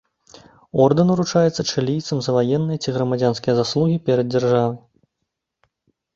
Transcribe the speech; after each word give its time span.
Ордэн 0.85 1.11
уручаецца 1.15 1.61
чылійцам 1.71 2.17
за 2.29 2.35
ваенныя 2.37 2.81
ці 2.83 2.89
грамадзянскія 2.97 3.53
заслугі 3.61 3.97
перад 4.09 4.27
дзяржавай. 4.35 4.75